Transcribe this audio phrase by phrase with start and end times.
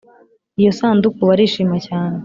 [0.59, 2.17] iyo sanduku barishima cyane